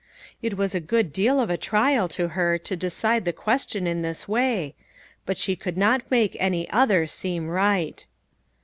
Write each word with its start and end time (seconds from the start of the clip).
It 0.41 0.57
was 0.57 0.73
a 0.73 0.79
good 0.79 1.13
deal 1.13 1.39
of 1.39 1.51
a 1.51 1.57
trial 1.57 2.07
to 2.07 2.29
her 2.29 2.57
to 2.57 2.75
decide 2.75 3.23
the 3.23 3.31
question 3.31 3.85
in 3.85 4.01
this 4.01 4.27
way, 4.27 4.73
but 5.27 5.37
she 5.37 5.55
could 5.55 5.77
not 5.77 6.09
make 6.09 6.35
any 6.39 6.67
other 6.71 7.05
seem 7.05 7.47
right. 7.47 8.03